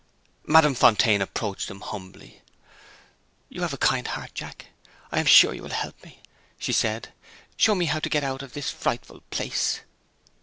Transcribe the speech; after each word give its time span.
Madame 0.47 0.73
Fontaine 0.73 1.21
approached 1.21 1.69
him 1.69 1.81
humbly. 1.81 2.41
"You 3.49 3.61
have 3.61 3.71
a 3.71 3.77
kind 3.77 4.07
heart, 4.07 4.33
Jack 4.33 4.65
I 5.11 5.19
am 5.19 5.27
sure 5.27 5.53
you 5.53 5.61
will 5.61 5.69
help 5.69 6.03
me," 6.03 6.23
she 6.57 6.73
said. 6.73 7.13
"Show 7.55 7.75
me 7.75 7.85
how 7.85 7.99
to 7.99 8.09
get 8.09 8.23
out 8.23 8.41
of 8.41 8.53
this 8.53 8.71
frightful 8.71 9.21
place." 9.29 9.81